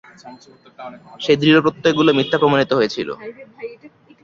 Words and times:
সেই 1.23 1.37
দৃঢ়প্রত্যয়গুলো 1.41 2.09
মিথ্যা 2.17 2.37
প্রমাণিত 2.41 2.71
হয়েছিল। 2.79 3.09